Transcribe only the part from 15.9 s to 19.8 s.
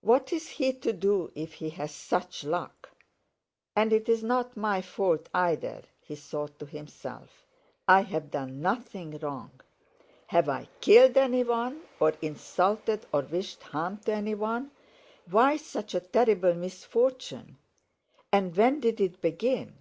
a terrible misfortune? And when did it begin?